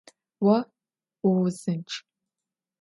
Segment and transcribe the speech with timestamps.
[0.43, 0.55] Vo
[1.21, 1.91] vuuzınçç.